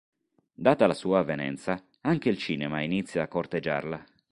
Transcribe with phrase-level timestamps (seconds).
[0.55, 4.03] Data la sua avvenenza, anche il cinema inizia a corteggiarla.